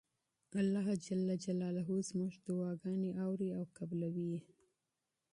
[0.59, 0.87] الله
[2.09, 4.41] زموږ دعاګانې اوري او قبلوي یې.